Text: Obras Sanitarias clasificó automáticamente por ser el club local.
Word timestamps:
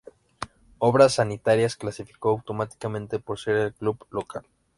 Obras 0.79 1.13
Sanitarias 1.13 1.75
clasificó 1.75 2.29
automáticamente 2.31 3.19
por 3.19 3.37
ser 3.37 3.57
el 3.57 3.73
club 3.75 4.03
local. 4.09 4.43